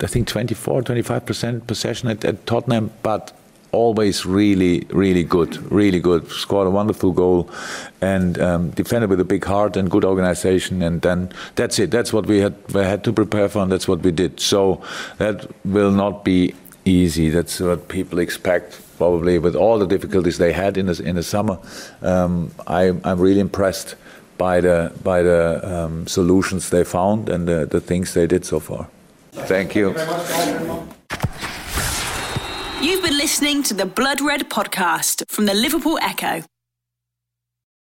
I 0.01 0.07
think 0.07 0.29
24, 0.29 0.83
25 0.83 1.25
percent 1.25 1.67
possession 1.67 2.09
at, 2.09 2.25
at 2.25 2.47
Tottenham, 2.47 2.91
but 3.03 3.33
always 3.77 4.25
really, 4.25 4.87
really 4.91 5.23
good, 5.23 5.57
really 5.71 6.01
good. 6.01 6.31
Scored 6.31 6.67
a 6.67 6.71
wonderful 6.71 7.13
goal 7.13 7.51
and 8.01 8.39
um, 8.39 8.71
defended 8.71 9.11
with 9.11 9.21
a 9.21 9.25
big 9.25 9.45
heart 9.45 9.77
and 9.77 9.91
good 9.91 10.05
organization. 10.05 10.83
And 10.83 11.03
then 11.03 11.31
that's 11.57 11.79
it. 11.79 11.91
That's 11.91 12.13
what 12.13 12.27
we 12.27 12.39
had, 12.39 12.55
we 12.73 12.81
had 12.83 13.05
to 13.05 13.13
prepare 13.13 13.49
for, 13.49 13.63
and 13.63 13.71
that's 13.71 13.87
what 13.87 14.01
we 14.01 14.13
did. 14.13 14.41
So 14.41 14.83
that 15.19 15.47
will 15.65 15.91
not 15.91 16.25
be 16.25 16.55
easy. 16.87 17.29
That's 17.31 17.61
what 17.61 17.89
people 17.89 18.19
expect 18.19 18.81
probably 18.97 19.39
with 19.39 19.55
all 19.55 19.79
the 19.79 19.87
difficulties 19.87 20.39
they 20.39 20.53
had 20.53 20.79
in 20.79 20.87
the, 20.87 21.03
in 21.03 21.17
the 21.17 21.23
summer. 21.23 21.59
Um, 22.01 22.51
I, 22.67 22.93
I'm 23.05 23.21
really 23.21 23.41
impressed 23.41 23.97
by 24.39 24.61
the 24.61 24.93
by 25.03 25.23
the 25.23 25.61
um, 25.65 26.07
solutions 26.07 26.69
they 26.71 26.85
found 26.85 27.29
and 27.29 27.49
the, 27.49 27.67
the 27.67 27.81
things 27.81 28.15
they 28.15 28.27
did 28.27 28.45
so 28.45 28.61
far. 28.61 28.89
Thank 29.33 29.75
you. 29.75 29.89
You've 32.83 33.03
been 33.03 33.17
listening 33.19 33.63
to 33.65 33.75
the 33.75 33.87
Blood 33.87 34.21
Red 34.21 34.49
podcast 34.51 35.25
from 35.29 35.47
the 35.47 35.55
Liverpool 35.55 35.99
Echo. 36.03 36.43